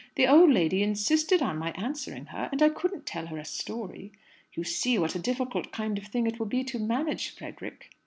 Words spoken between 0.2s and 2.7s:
old lady insisted on my answering her, and I